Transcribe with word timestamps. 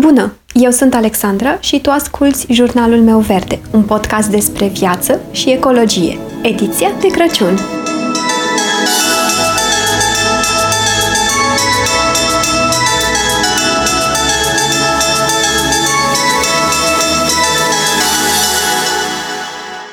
Bună! 0.00 0.32
Eu 0.52 0.70
sunt 0.70 0.94
Alexandra 0.94 1.60
și 1.60 1.80
tu 1.80 1.90
asculți 1.90 2.46
Jurnalul 2.52 3.00
meu 3.00 3.18
verde, 3.18 3.60
un 3.72 3.82
podcast 3.82 4.30
despre 4.30 4.66
viață 4.66 5.20
și 5.30 5.50
ecologie, 5.50 6.18
ediția 6.42 6.90
de 7.00 7.06
Crăciun. 7.06 7.58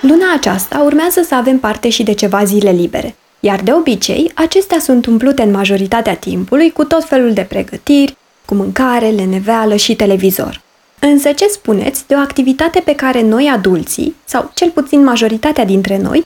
Luna 0.01 0.33
aceasta 0.35 0.81
urmează 0.85 1.21
să 1.21 1.35
avem 1.35 1.59
parte 1.59 1.89
și 1.89 2.03
de 2.03 2.13
ceva 2.13 2.43
zile 2.43 2.71
libere, 2.71 3.15
iar 3.39 3.59
de 3.59 3.73
obicei, 3.73 4.31
acestea 4.35 4.79
sunt 4.79 5.05
umplute 5.05 5.41
în 5.41 5.51
majoritatea 5.51 6.15
timpului 6.15 6.71
cu 6.71 6.83
tot 6.83 7.03
felul 7.03 7.33
de 7.33 7.45
pregătiri, 7.49 8.19
cu 8.51 8.57
mâncare, 8.57 9.09
leneveală 9.09 9.75
și 9.75 9.95
televizor. 9.95 10.61
Însă 10.99 11.31
ce 11.31 11.47
spuneți 11.47 12.07
de 12.07 12.15
o 12.15 12.17
activitate 12.17 12.79
pe 12.79 12.95
care 12.95 13.21
noi 13.21 13.51
adulții, 13.53 14.15
sau 14.25 14.51
cel 14.53 14.69
puțin 14.69 15.03
majoritatea 15.03 15.65
dintre 15.65 15.97
noi, 15.97 16.25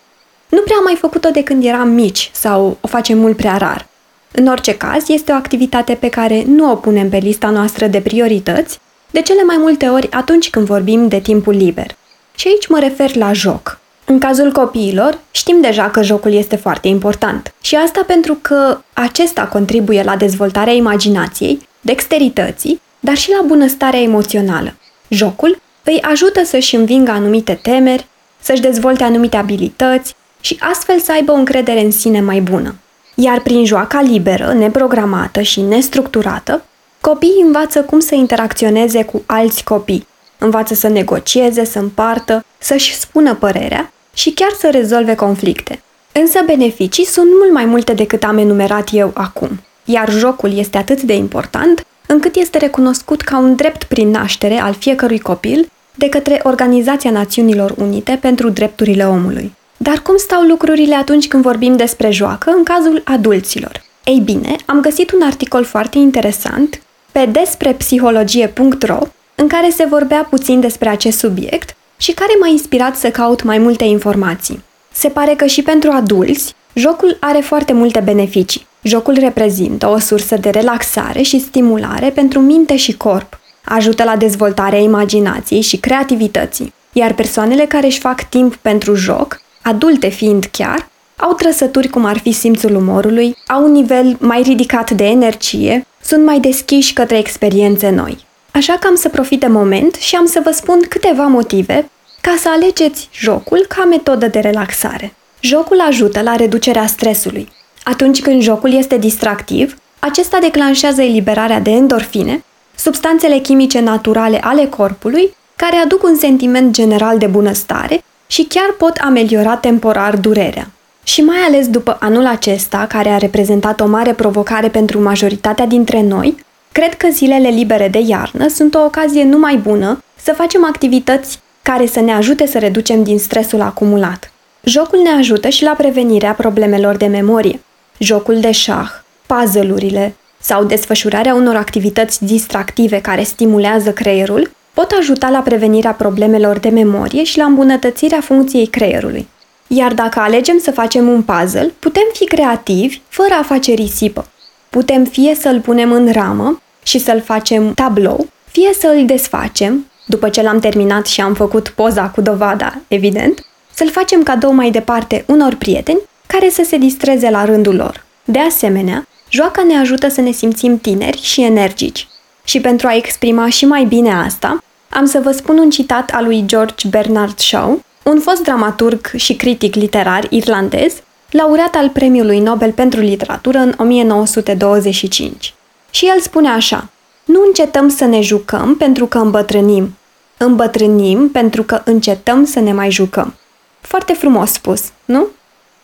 nu 0.50 0.62
prea 0.62 0.76
am 0.78 0.84
mai 0.84 0.96
făcut-o 0.96 1.30
de 1.30 1.44
când 1.44 1.66
eram 1.66 1.90
mici 1.90 2.32
sau 2.34 2.78
o 2.82 2.88
facem 2.88 3.18
mult 3.18 3.38
prea 3.38 3.58
rar. 3.58 3.88
În 4.32 4.48
orice 4.48 4.78
caz, 4.78 5.10
este 5.10 5.32
o 5.32 5.36
activitate 5.36 5.94
pe 5.94 6.10
care 6.10 6.44
nu 6.48 6.72
o 6.72 6.76
punem 6.76 7.10
pe 7.10 7.18
lista 7.18 7.50
noastră 7.50 7.88
de 7.88 8.00
priorități, 8.00 8.80
de 9.12 9.22
cele 9.22 9.44
mai 9.44 9.58
multe 9.60 9.88
ori 9.88 10.12
atunci 10.12 10.50
când 10.50 10.66
vorbim 10.66 11.08
de 11.08 11.20
timpul 11.20 11.54
liber. 11.54 11.96
Și 12.36 12.48
aici 12.48 12.68
mă 12.68 12.80
refer 12.80 13.16
la 13.16 13.34
joc. 13.34 13.80
În 14.06 14.20
cazul 14.20 14.52
copiilor, 14.52 15.20
știm 15.32 15.62
deja 15.62 15.90
că 15.90 16.02
jocul 16.02 16.34
este 16.34 16.56
foarte 16.56 16.88
important. 16.88 17.54
Și 17.62 17.76
asta 17.76 18.04
pentru 18.08 18.38
că 18.42 18.78
acesta 18.94 19.42
contribuie 19.42 20.04
la 20.04 20.16
dezvoltarea 20.16 20.74
imaginației, 20.74 21.68
dexterității, 21.86 22.82
dar 23.00 23.16
și 23.16 23.30
la 23.30 23.42
bunăstarea 23.46 24.02
emoțională. 24.02 24.76
Jocul 25.08 25.62
îi 25.84 26.02
ajută 26.02 26.44
să-și 26.44 26.76
învingă 26.76 27.12
anumite 27.12 27.60
temeri, 27.62 28.08
să-și 28.42 28.62
dezvolte 28.62 29.04
anumite 29.04 29.38
abilități 29.38 30.16
și 30.40 30.58
astfel 30.60 31.00
să 31.00 31.12
aibă 31.12 31.32
o 31.32 31.36
încredere 31.36 31.80
în 31.80 31.92
sine 31.92 32.22
mai 32.22 32.40
bună. 32.40 32.76
Iar 33.16 33.40
prin 33.42 33.66
joaca 33.66 34.02
liberă, 34.02 34.54
neprogramată 34.54 35.42
și 35.42 35.62
nestructurată, 35.62 36.66
copiii 37.02 37.42
învață 37.46 37.82
cum 37.84 38.00
să 38.00 38.16
interacționeze 38.16 39.04
cu 39.04 39.24
alți 39.26 39.64
copii, 39.64 40.08
învață 40.38 40.74
să 40.74 40.88
negocieze, 40.88 41.66
să 41.66 41.80
împartă, 41.80 42.46
să-și 42.58 42.96
spună 42.96 43.36
părerea 43.36 43.92
și 44.14 44.32
chiar 44.32 44.52
să 44.60 44.70
rezolve 44.72 45.16
conflicte. 45.16 45.82
Însă 46.12 46.40
beneficii 46.46 47.06
sunt 47.06 47.28
mult 47.40 47.52
mai 47.52 47.66
multe 47.66 47.94
decât 47.94 48.24
am 48.24 48.38
enumerat 48.38 48.90
eu 48.92 49.12
acum, 49.14 49.60
iar 49.86 50.10
jocul 50.12 50.58
este 50.58 50.78
atât 50.78 51.02
de 51.02 51.14
important 51.14 51.86
încât 52.08 52.36
este 52.36 52.58
recunoscut 52.58 53.22
ca 53.22 53.38
un 53.38 53.56
drept 53.56 53.84
prin 53.84 54.10
naștere 54.10 54.60
al 54.60 54.74
fiecărui 54.74 55.20
copil 55.20 55.72
de 55.96 56.10
către 56.10 56.40
Organizația 56.44 57.12
Națiunilor 57.12 57.74
Unite 57.78 58.18
pentru 58.22 58.50
Drepturile 58.50 59.08
Omului. 59.08 59.54
Dar 59.78 60.00
cum 60.00 60.18
stau 60.18 60.42
lucrurile 60.42 60.96
atunci 60.96 61.28
când 61.28 61.44
vorbim 61.44 61.76
despre 61.76 62.10
joacă 62.12 62.52
în 62.58 62.64
cazul 62.64 63.02
adulților? 63.06 63.84
Ei 64.04 64.20
bine, 64.20 64.56
am 64.66 64.82
găsit 64.82 65.12
un 65.12 65.22
articol 65.22 65.64
foarte 65.64 65.98
interesant 65.98 66.82
pe 67.12 67.26
desprepsihologie.ro 67.32 69.00
în 69.36 69.48
care 69.48 69.70
se 69.70 69.86
vorbea 69.86 70.28
puțin 70.30 70.60
despre 70.60 70.90
acest 70.90 71.18
subiect 71.18 71.76
și 71.98 72.12
care 72.12 72.32
m-a 72.40 72.48
inspirat 72.48 72.96
să 72.96 73.10
caut 73.10 73.44
mai 73.44 73.58
multe 73.58 73.84
informații. 73.84 74.64
Se 74.92 75.08
pare 75.08 75.36
că 75.36 75.46
și 75.46 75.62
pentru 75.62 75.92
adulți, 75.92 76.56
jocul 76.74 77.18
are 77.20 77.40
foarte 77.40 77.74
multe 77.74 78.00
beneficii. 78.00 78.68
Jocul 78.88 79.14
reprezintă 79.20 79.88
o 79.88 80.00
sursă 80.00 80.36
de 80.36 80.50
relaxare 80.50 81.22
și 81.22 81.40
stimulare 81.40 82.10
pentru 82.10 82.40
minte 82.40 82.76
și 82.76 82.98
corp, 82.98 83.40
ajută 83.64 84.04
la 84.04 84.16
dezvoltarea 84.16 84.80
imaginației 84.80 85.62
și 85.62 85.78
creativității, 85.78 86.74
iar 86.92 87.14
persoanele 87.14 87.66
care 87.66 87.86
își 87.86 88.00
fac 88.00 88.30
timp 88.30 88.56
pentru 88.56 88.96
joc, 88.96 89.42
adulte 89.62 90.10
fiind 90.10 90.46
chiar, 90.52 90.90
au 91.16 91.34
trăsături 91.34 91.88
cum 91.88 92.06
ar 92.06 92.18
fi 92.18 92.32
simțul 92.32 92.76
umorului, 92.76 93.38
au 93.48 93.64
un 93.64 93.72
nivel 93.72 94.18
mai 94.20 94.42
ridicat 94.42 94.92
de 94.92 95.06
energie, 95.06 95.86
sunt 96.02 96.26
mai 96.26 96.40
deschiși 96.40 96.94
către 96.94 97.18
experiențe 97.18 97.90
noi. 97.90 98.26
Așa 98.52 98.78
că 98.80 98.88
am 98.88 98.96
să 98.96 99.10
profit 99.10 99.40
de 99.40 99.48
moment 99.48 99.96
și 99.96 100.16
am 100.16 100.26
să 100.26 100.42
vă 100.44 100.52
spun 100.52 100.80
câteva 100.90 101.24
motive 101.24 101.90
ca 102.22 102.36
să 102.40 102.50
alegeți 102.50 103.10
jocul 103.14 103.66
ca 103.68 103.84
metodă 103.84 104.28
de 104.28 104.40
relaxare. 104.40 105.14
Jocul 105.40 105.80
ajută 105.80 106.22
la 106.22 106.36
reducerea 106.36 106.88
stresului. 106.88 107.50
Atunci 107.86 108.22
când 108.22 108.42
jocul 108.42 108.74
este 108.74 108.98
distractiv, 108.98 109.78
acesta 110.00 110.38
declanșează 110.40 111.02
eliberarea 111.02 111.60
de 111.60 111.70
endorfine, 111.70 112.44
substanțele 112.76 113.38
chimice 113.38 113.80
naturale 113.80 114.40
ale 114.42 114.66
corpului, 114.66 115.36
care 115.56 115.76
aduc 115.76 116.04
un 116.04 116.16
sentiment 116.16 116.74
general 116.74 117.18
de 117.18 117.26
bunăstare 117.26 118.04
și 118.28 118.44
chiar 118.44 118.76
pot 118.78 118.98
ameliora 118.98 119.56
temporar 119.56 120.18
durerea. 120.18 120.72
Și 121.04 121.22
mai 121.22 121.38
ales 121.38 121.68
după 121.68 121.98
anul 122.00 122.26
acesta, 122.26 122.86
care 122.90 123.10
a 123.10 123.18
reprezentat 123.18 123.80
o 123.80 123.88
mare 123.88 124.14
provocare 124.14 124.68
pentru 124.68 125.02
majoritatea 125.02 125.66
dintre 125.66 126.02
noi, 126.02 126.44
Cred 126.76 126.94
că 126.94 127.08
zilele 127.12 127.50
libere 127.50 127.88
de 127.88 128.00
iarnă 128.00 128.48
sunt 128.48 128.76
o 128.76 128.80
ocazie 128.80 129.24
numai 129.24 129.58
bună 129.58 130.04
să 130.22 130.34
facem 130.34 130.66
activități 130.66 131.40
care 131.62 131.86
să 131.86 132.00
ne 132.00 132.14
ajute 132.14 132.46
să 132.46 132.60
reducem 132.60 133.04
din 133.04 133.20
stresul 133.20 133.62
acumulat. 133.62 134.32
Jocul 134.64 135.00
ne 135.00 135.10
ajută 135.10 135.50
și 135.50 135.64
la 135.64 135.72
prevenirea 135.72 136.34
problemelor 136.34 136.96
de 136.96 137.06
memorie. 137.06 137.60
Jocul 137.98 138.40
de 138.40 138.52
șah, 138.52 138.90
puzzle-urile 139.26 140.16
sau 140.40 140.64
desfășurarea 140.64 141.34
unor 141.34 141.56
activități 141.56 142.26
distractive 142.26 143.02
care 143.02 143.24
stimulează 143.24 143.92
creierul 143.92 144.52
pot 144.74 144.92
ajuta 145.00 145.30
la 145.30 145.40
prevenirea 145.40 145.92
problemelor 145.92 146.58
de 146.58 146.70
memorie 146.70 147.24
și 147.24 147.38
la 147.38 147.46
îmbunătățirea 147.46 148.22
funcției 148.22 148.68
creierului. 148.68 149.28
Iar 149.68 149.94
dacă 149.94 150.20
alegem 150.20 150.60
să 150.60 150.72
facem 150.72 151.08
un 151.08 151.22
puzzle, 151.22 151.74
putem 151.80 152.08
fi 152.14 152.26
creativi 152.26 153.02
fără 153.08 153.34
a 153.40 153.44
face 153.44 153.74
risipă. 153.74 154.28
Putem 154.70 155.04
fie 155.04 155.36
să-l 155.36 155.60
punem 155.60 155.92
în 155.92 156.12
ramă, 156.12 156.60
și 156.86 157.00
să-l 157.00 157.22
facem 157.22 157.74
tablou, 157.74 158.28
fie 158.52 158.74
să 158.80 158.88
îl 158.88 159.06
desfacem, 159.06 159.92
după 160.06 160.30
ce 160.30 160.42
l-am 160.42 160.60
terminat 160.60 161.06
și 161.06 161.22
am 161.22 161.34
făcut 161.34 161.70
poza 161.70 162.10
cu 162.10 162.22
dovada, 162.22 162.82
evident, 162.88 163.46
să-l 163.74 163.90
facem 163.92 164.24
cadou 164.24 164.52
mai 164.52 164.72
departe 164.72 165.24
unor 165.28 165.56
prieteni 165.56 166.00
care 166.28 166.50
să 166.50 166.64
se 166.66 166.78
distreze 166.78 167.30
la 167.30 167.46
rândul 167.46 167.76
lor. 167.76 168.06
De 168.24 168.40
asemenea, 168.40 169.08
joaca 169.30 169.64
ne 169.64 169.78
ajută 169.78 170.08
să 170.08 170.22
ne 170.22 170.32
simțim 170.32 170.78
tineri 170.78 171.22
și 171.22 171.42
energici. 171.42 172.08
Și 172.44 172.62
pentru 172.62 172.88
a 172.88 172.96
exprima 172.96 173.50
și 173.50 173.66
mai 173.66 173.84
bine 173.84 174.14
asta, 174.14 174.64
am 174.90 175.06
să 175.06 175.20
vă 175.24 175.32
spun 175.32 175.58
un 175.58 175.70
citat 175.70 176.10
al 176.10 176.24
lui 176.26 176.44
George 176.46 176.88
Bernard 176.88 177.40
Shaw, 177.40 177.84
un 178.04 178.20
fost 178.20 178.42
dramaturg 178.42 179.12
și 179.16 179.36
critic 179.36 179.76
literar 179.76 180.28
irlandez, 180.30 180.94
laureat 181.30 181.76
al 181.76 181.90
Premiului 181.90 182.40
Nobel 182.40 182.72
pentru 182.72 183.00
Literatură 183.00 183.58
în 183.58 183.74
1925. 183.78 185.54
Și 185.90 186.06
el 186.06 186.20
spune 186.20 186.50
așa, 186.50 186.90
nu 187.26 187.44
încetăm 187.46 187.90
să 187.90 188.06
ne 188.06 188.22
jucăm 188.22 188.76
pentru 188.76 189.06
că 189.06 189.18
îmbătrânim. 189.18 189.96
Îmbătrânim 190.38 191.30
pentru 191.30 191.64
că 191.64 191.82
încetăm 191.86 192.46
să 192.46 192.60
ne 192.60 192.74
mai 192.74 192.92
jucăm. 192.92 193.36
Foarte 193.82 194.14
frumos 194.14 194.52
spus, 194.52 194.84
nu? 195.06 195.28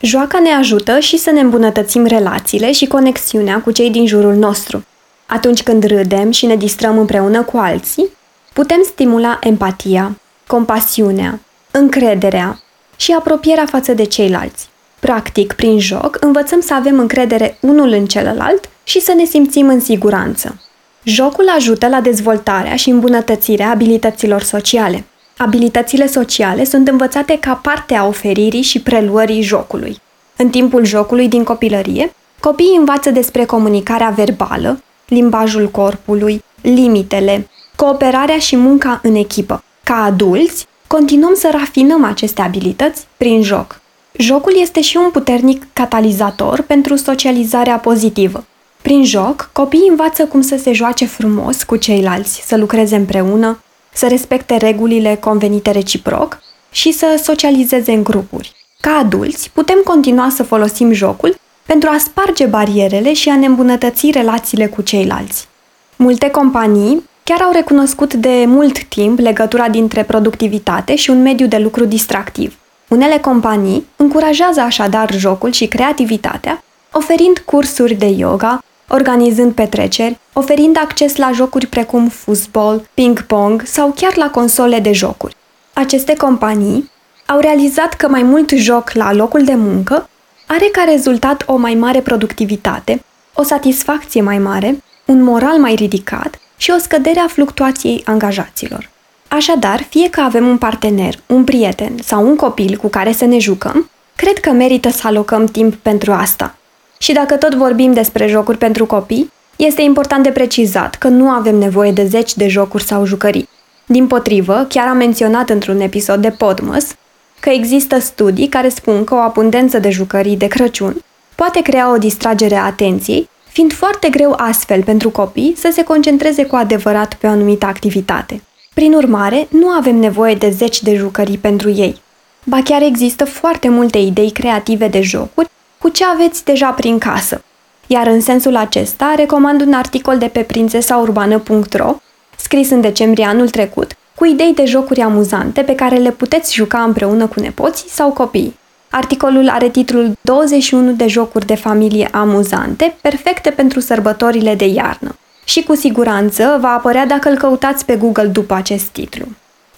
Joaca 0.01 0.39
ne 0.39 0.49
ajută 0.49 0.99
și 0.99 1.17
să 1.17 1.31
ne 1.31 1.39
îmbunătățim 1.39 2.05
relațiile 2.05 2.71
și 2.71 2.87
conexiunea 2.87 3.61
cu 3.61 3.71
cei 3.71 3.89
din 3.89 4.07
jurul 4.07 4.33
nostru. 4.35 4.85
Atunci 5.25 5.63
când 5.63 5.83
râdem 5.83 6.31
și 6.31 6.45
ne 6.45 6.55
distrăm 6.55 6.97
împreună 6.97 7.41
cu 7.43 7.57
alții, 7.57 8.09
putem 8.53 8.81
stimula 8.85 9.39
empatia, 9.41 10.19
compasiunea, 10.47 11.39
încrederea 11.71 12.59
și 12.95 13.11
apropierea 13.11 13.65
față 13.65 13.93
de 13.93 14.03
ceilalți. 14.03 14.69
Practic, 14.99 15.53
prin 15.53 15.79
joc, 15.79 16.17
învățăm 16.19 16.61
să 16.61 16.73
avem 16.73 16.99
încredere 16.99 17.57
unul 17.59 17.89
în 17.91 18.05
celălalt 18.05 18.69
și 18.83 18.99
să 18.99 19.13
ne 19.13 19.23
simțim 19.23 19.67
în 19.67 19.79
siguranță. 19.79 20.61
Jocul 21.03 21.49
ajută 21.55 21.87
la 21.87 22.01
dezvoltarea 22.01 22.75
și 22.75 22.89
îmbunătățirea 22.89 23.69
abilităților 23.69 24.41
sociale. 24.41 25.05
Abilitățile 25.41 26.07
sociale 26.07 26.63
sunt 26.63 26.87
învățate 26.87 27.37
ca 27.39 27.53
parte 27.53 27.95
a 27.95 28.07
oferirii 28.07 28.61
și 28.61 28.81
preluării 28.81 29.41
jocului. 29.41 30.01
În 30.35 30.49
timpul 30.49 30.85
jocului 30.85 31.27
din 31.27 31.43
copilărie, 31.43 32.13
copiii 32.39 32.75
învață 32.77 33.09
despre 33.09 33.45
comunicarea 33.45 34.09
verbală, 34.09 34.83
limbajul 35.07 35.69
corpului, 35.69 36.43
limitele, 36.61 37.49
cooperarea 37.75 38.37
și 38.37 38.55
munca 38.55 38.99
în 39.03 39.15
echipă. 39.15 39.63
Ca 39.83 40.03
adulți, 40.03 40.67
continuăm 40.87 41.33
să 41.35 41.49
rafinăm 41.51 42.03
aceste 42.03 42.41
abilități 42.41 43.05
prin 43.17 43.43
joc. 43.43 43.81
Jocul 44.11 44.53
este 44.61 44.81
și 44.81 44.97
un 44.97 45.09
puternic 45.11 45.63
catalizator 45.73 46.61
pentru 46.61 46.95
socializarea 46.95 47.77
pozitivă. 47.77 48.45
Prin 48.81 49.05
joc, 49.05 49.49
copiii 49.53 49.89
învață 49.89 50.25
cum 50.25 50.41
să 50.41 50.57
se 50.57 50.73
joace 50.73 51.05
frumos 51.05 51.63
cu 51.63 51.75
ceilalți, 51.75 52.43
să 52.47 52.57
lucreze 52.57 52.95
împreună, 52.95 53.59
să 53.93 54.07
respecte 54.07 54.57
regulile 54.57 55.15
convenite 55.15 55.71
reciproc 55.71 56.39
și 56.71 56.91
să 56.91 57.19
socializeze 57.23 57.91
în 57.91 58.03
grupuri. 58.03 58.55
Ca 58.79 58.91
adulți, 58.91 59.49
putem 59.53 59.81
continua 59.83 60.29
să 60.29 60.43
folosim 60.43 60.91
jocul 60.91 61.35
pentru 61.65 61.89
a 61.91 61.97
sparge 61.97 62.45
barierele 62.45 63.13
și 63.13 63.29
a 63.29 63.35
ne 63.35 63.45
îmbunătăți 63.45 64.11
relațiile 64.11 64.67
cu 64.67 64.81
ceilalți. 64.81 65.47
Multe 65.95 66.29
companii 66.29 67.09
chiar 67.23 67.41
au 67.41 67.51
recunoscut 67.51 68.13
de 68.13 68.43
mult 68.47 68.83
timp 68.83 69.19
legătura 69.19 69.69
dintre 69.69 70.03
productivitate 70.03 70.95
și 70.95 71.09
un 71.09 71.21
mediu 71.21 71.47
de 71.47 71.57
lucru 71.57 71.85
distractiv. 71.85 72.57
Unele 72.87 73.17
companii 73.17 73.85
încurajează 73.95 74.59
așadar 74.59 75.13
jocul 75.13 75.51
și 75.51 75.67
creativitatea, 75.67 76.63
oferind 76.91 77.37
cursuri 77.37 77.93
de 77.93 78.05
yoga, 78.05 78.63
organizând 78.91 79.53
petreceri, 79.53 80.19
oferind 80.33 80.77
acces 80.77 81.15
la 81.15 81.31
jocuri 81.33 81.67
precum 81.67 82.07
fuzbol, 82.07 82.87
ping-pong 82.93 83.63
sau 83.65 83.93
chiar 83.95 84.15
la 84.15 84.29
console 84.29 84.79
de 84.79 84.91
jocuri. 84.91 85.35
Aceste 85.73 86.15
companii 86.15 86.91
au 87.25 87.39
realizat 87.39 87.93
că 87.93 88.07
mai 88.07 88.23
mult 88.23 88.49
joc 88.49 88.91
la 88.93 89.13
locul 89.13 89.43
de 89.43 89.55
muncă 89.55 90.09
are 90.45 90.65
ca 90.71 90.83
rezultat 90.83 91.43
o 91.45 91.55
mai 91.55 91.73
mare 91.73 91.99
productivitate, 91.99 93.03
o 93.33 93.43
satisfacție 93.43 94.21
mai 94.21 94.37
mare, 94.37 94.83
un 95.05 95.23
moral 95.23 95.57
mai 95.57 95.75
ridicat 95.75 96.39
și 96.57 96.71
o 96.75 96.79
scădere 96.79 97.19
a 97.19 97.27
fluctuației 97.27 98.03
angajaților. 98.05 98.89
Așadar, 99.27 99.83
fie 99.89 100.09
că 100.09 100.21
avem 100.21 100.47
un 100.47 100.57
partener, 100.57 101.19
un 101.25 101.43
prieten 101.43 101.93
sau 102.03 102.27
un 102.27 102.35
copil 102.35 102.77
cu 102.77 102.87
care 102.87 103.11
să 103.11 103.25
ne 103.25 103.37
jucăm, 103.37 103.89
cred 104.15 104.39
că 104.39 104.51
merită 104.51 104.89
să 104.89 105.07
alocăm 105.07 105.45
timp 105.45 105.75
pentru 105.75 106.11
asta. 106.11 106.55
Și 107.01 107.13
dacă 107.13 107.35
tot 107.35 107.55
vorbim 107.55 107.93
despre 107.93 108.27
jocuri 108.27 108.57
pentru 108.57 108.85
copii, 108.85 109.31
este 109.55 109.81
important 109.81 110.23
de 110.23 110.29
precizat 110.29 110.95
că 110.95 111.07
nu 111.07 111.29
avem 111.29 111.55
nevoie 111.55 111.91
de 111.91 112.05
zeci 112.05 112.35
de 112.35 112.47
jocuri 112.47 112.83
sau 112.83 113.05
jucării. 113.05 113.49
Din 113.85 114.07
potrivă, 114.07 114.65
chiar 114.69 114.87
am 114.87 114.97
menționat 114.97 115.49
într-un 115.49 115.79
episod 115.79 116.21
de 116.21 116.29
Podmas 116.29 116.95
că 117.39 117.49
există 117.49 117.99
studii 117.99 118.47
care 118.47 118.69
spun 118.69 119.03
că 119.03 119.13
o 119.13 119.17
abundență 119.17 119.79
de 119.79 119.89
jucării 119.89 120.37
de 120.37 120.47
Crăciun 120.47 121.03
poate 121.35 121.61
crea 121.61 121.91
o 121.91 121.97
distragere 121.97 122.55
a 122.55 122.65
atenției, 122.65 123.29
fiind 123.47 123.73
foarte 123.73 124.09
greu 124.09 124.33
astfel 124.37 124.83
pentru 124.83 125.09
copii 125.09 125.53
să 125.57 125.69
se 125.73 125.83
concentreze 125.83 126.45
cu 126.45 126.55
adevărat 126.55 127.13
pe 127.13 127.27
o 127.27 127.29
anumită 127.29 127.65
activitate. 127.65 128.41
Prin 128.73 128.93
urmare, 128.93 129.47
nu 129.49 129.67
avem 129.67 129.95
nevoie 129.95 130.35
de 130.35 130.49
zeci 130.49 130.81
de 130.81 130.95
jucării 130.95 131.37
pentru 131.37 131.69
ei. 131.69 132.01
Ba 132.43 132.61
chiar 132.63 132.81
există 132.81 133.25
foarte 133.25 133.69
multe 133.69 133.97
idei 133.97 134.31
creative 134.31 134.87
de 134.87 135.01
jocuri 135.01 135.49
cu 135.81 135.89
ce 135.89 136.05
aveți 136.05 136.45
deja 136.45 136.69
prin 136.69 136.97
casă. 136.97 137.43
Iar 137.87 138.07
în 138.07 138.21
sensul 138.21 138.55
acesta, 138.55 139.13
recomand 139.15 139.61
un 139.61 139.73
articol 139.73 140.17
de 140.17 140.27
pe 140.27 140.39
prințesaurbană.ro, 140.39 141.95
scris 142.37 142.69
în 142.69 142.81
decembrie 142.81 143.25
anul 143.25 143.49
trecut, 143.49 143.91
cu 144.15 144.25
idei 144.25 144.53
de 144.53 144.65
jocuri 144.65 145.01
amuzante 145.01 145.61
pe 145.61 145.75
care 145.75 145.95
le 145.97 146.11
puteți 146.11 146.53
juca 146.53 146.81
împreună 146.81 147.27
cu 147.27 147.39
nepoții 147.39 147.89
sau 147.89 148.11
copii. 148.11 148.59
Articolul 148.89 149.49
are 149.49 149.69
titlul 149.69 150.11
21 150.21 150.91
de 150.91 151.07
jocuri 151.07 151.45
de 151.45 151.55
familie 151.55 152.09
amuzante, 152.11 152.95
perfecte 153.01 153.49
pentru 153.49 153.79
sărbătorile 153.79 154.55
de 154.55 154.65
iarnă. 154.65 155.15
Și 155.43 155.63
cu 155.63 155.75
siguranță 155.75 156.57
va 156.61 156.69
apărea 156.69 157.05
dacă 157.05 157.29
îl 157.29 157.37
căutați 157.37 157.85
pe 157.85 157.95
Google 157.95 158.27
după 158.27 158.53
acest 158.53 158.85
titlu. 158.85 159.25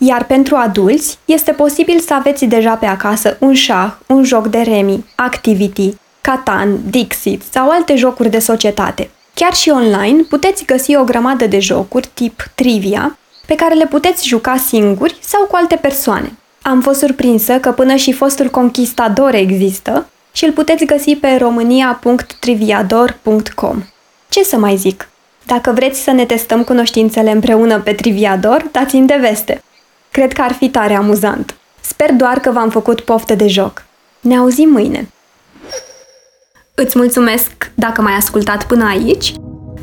Iar 0.05 0.25
pentru 0.25 0.55
adulți, 0.55 1.17
este 1.25 1.51
posibil 1.51 2.00
să 2.00 2.13
aveți 2.13 2.45
deja 2.45 2.75
pe 2.75 2.85
acasă 2.85 3.38
un 3.39 3.53
șah, 3.53 3.94
un 4.07 4.23
joc 4.23 4.47
de 4.47 4.61
remi, 4.61 5.05
Activity, 5.15 5.94
Catan, 6.21 6.79
Dixit 6.89 7.41
sau 7.51 7.69
alte 7.69 7.95
jocuri 7.95 8.29
de 8.29 8.39
societate. 8.39 9.09
Chiar 9.33 9.53
și 9.53 9.69
online 9.69 10.21
puteți 10.21 10.65
găsi 10.65 10.95
o 10.95 11.03
grămadă 11.03 11.47
de 11.47 11.59
jocuri 11.59 12.09
tip 12.13 12.44
trivia 12.55 13.17
pe 13.45 13.55
care 13.55 13.73
le 13.73 13.85
puteți 13.85 14.27
juca 14.27 14.57
singuri 14.57 15.17
sau 15.19 15.45
cu 15.45 15.55
alte 15.55 15.75
persoane. 15.75 16.38
Am 16.61 16.81
fost 16.81 17.00
surprinsă 17.00 17.59
că 17.59 17.71
până 17.71 17.95
și 17.95 18.13
fostul 18.13 18.50
conquistador 18.50 19.33
există 19.33 20.07
și 20.31 20.45
îl 20.45 20.51
puteți 20.51 20.85
găsi 20.85 21.15
pe 21.15 21.35
românia.triviador.com. 21.39 23.83
Ce 24.29 24.44
să 24.44 24.57
mai 24.57 24.75
zic? 24.75 25.07
Dacă 25.45 25.71
vreți 25.71 26.00
să 26.00 26.11
ne 26.11 26.25
testăm 26.25 26.63
cunoștințele 26.63 27.31
împreună 27.31 27.79
pe 27.79 27.94
Triviador, 27.94 28.65
dați-mi 28.71 29.07
de 29.07 29.17
veste. 29.19 29.63
Cred 30.13 30.33
că 30.33 30.42
ar 30.42 30.51
fi 30.51 30.69
tare 30.69 30.94
amuzant. 30.94 31.56
Sper 31.81 32.12
doar 32.12 32.39
că 32.39 32.51
v-am 32.51 32.69
făcut 32.69 33.01
poftă 33.01 33.36
de 33.36 33.48
joc. 33.48 33.86
Ne 34.19 34.38
auzim 34.38 34.69
mâine! 34.69 35.10
Îți 36.75 36.98
mulțumesc 36.98 37.71
dacă 37.75 38.01
m-ai 38.01 38.13
ascultat 38.13 38.65
până 38.65 38.86
aici 38.86 39.33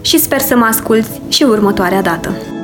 și 0.01 0.19
sper 0.19 0.41
să 0.41 0.57
mă 0.57 0.65
asculți 0.65 1.21
și 1.29 1.43
următoarea 1.43 2.03
dată. 2.03 2.60